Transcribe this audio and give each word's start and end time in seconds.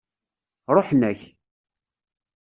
Ṛuḥen-ak. 0.75 1.21